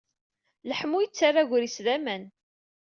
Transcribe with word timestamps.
Leḥmu 0.69 0.97
yettarra 1.01 1.39
agris 1.43 1.77
d 1.85 1.87
aman. 1.95 2.23